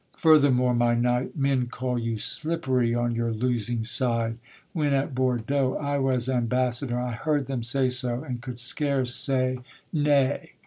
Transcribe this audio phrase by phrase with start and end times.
[0.17, 4.39] Furthermore, my knight, Men call you slippery on your losing side,
[4.73, 9.59] When at Bordeaux I was ambassador, I heard them say so, and could scarce say:
[9.93, 10.53] Nay.